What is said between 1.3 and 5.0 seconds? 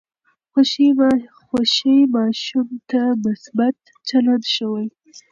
خوښي ماشوم ته مثبت چلند ښووي.